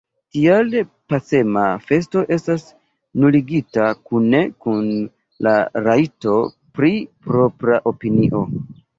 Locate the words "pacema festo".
1.13-2.21